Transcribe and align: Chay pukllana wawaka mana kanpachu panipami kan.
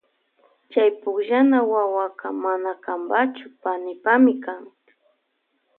Chay 0.71 0.89
pukllana 1.01 1.59
wawaka 1.71 2.27
mana 2.43 2.71
kanpachu 2.83 3.45
panipami 3.61 4.33
kan. 4.45 4.63